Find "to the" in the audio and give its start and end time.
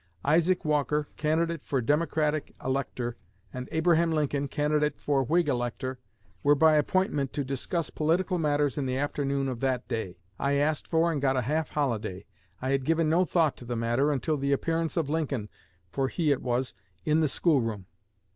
13.57-13.75